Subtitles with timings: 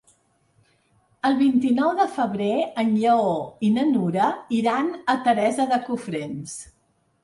[1.29, 2.49] El vint-i-nou de febrer
[2.85, 3.37] en Lleó
[3.69, 4.33] i na Nura
[4.65, 6.63] iran a Teresa de Cofrents.